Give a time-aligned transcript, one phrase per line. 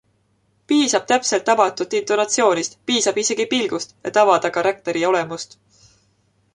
[0.71, 5.59] Piisab täpselt tabatud intonatsioonist, piisab isegi pilgust, et avada karakteri olemust.